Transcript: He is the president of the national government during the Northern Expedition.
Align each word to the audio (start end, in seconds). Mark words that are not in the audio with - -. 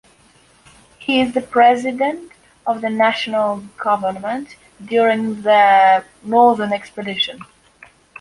He 0.97 1.21
is 1.21 1.35
the 1.35 1.41
president 1.41 2.31
of 2.65 2.81
the 2.81 2.89
national 2.89 3.57
government 3.77 4.55
during 4.83 5.43
the 5.43 6.03
Northern 6.23 6.73
Expedition. 6.73 7.41